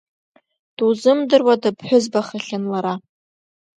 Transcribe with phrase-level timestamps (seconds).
[0.77, 2.93] Дузымдыруа дыԥҳәызбахахьан лара.